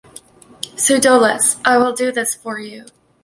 Pseudolus: 0.77 1.57
I 1.63 1.77
will 1.77 1.93
do 1.93 2.11
this 2.11 2.33
for 2.33 2.57
you. 2.57 2.87